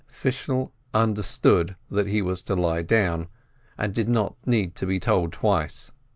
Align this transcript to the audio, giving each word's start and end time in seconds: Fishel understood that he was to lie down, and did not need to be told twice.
Fishel 0.07 0.73
understood 0.95 1.75
that 1.91 2.07
he 2.07 2.23
was 2.23 2.41
to 2.41 2.55
lie 2.55 2.81
down, 2.81 3.27
and 3.77 3.93
did 3.93 4.09
not 4.09 4.33
need 4.47 4.73
to 4.77 4.87
be 4.87 4.99
told 4.99 5.31
twice. 5.31 5.91